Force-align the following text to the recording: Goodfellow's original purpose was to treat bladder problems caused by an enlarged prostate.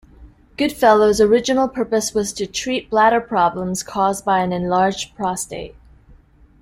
Goodfellow's 0.57 1.21
original 1.21 1.67
purpose 1.67 2.11
was 2.11 2.33
to 2.33 2.47
treat 2.47 2.89
bladder 2.89 3.21
problems 3.21 3.83
caused 3.83 4.25
by 4.25 4.39
an 4.39 4.51
enlarged 4.51 5.13
prostate. 5.15 5.75